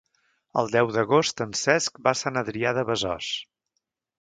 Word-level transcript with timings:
El 0.61 0.71
deu 0.75 0.89
d'agost 0.95 1.45
en 1.45 1.53
Cesc 1.61 2.01
va 2.07 2.15
a 2.17 2.19
Sant 2.23 2.43
Adrià 2.45 2.73
de 2.79 2.89
Besòs. 2.89 3.33